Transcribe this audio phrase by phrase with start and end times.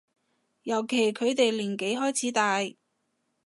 [0.63, 2.61] 尤其佢哋年紀開始大